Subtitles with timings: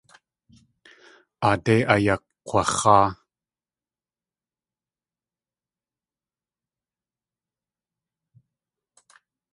[1.49, 3.07] Aadé ayakg̲wax̲áa.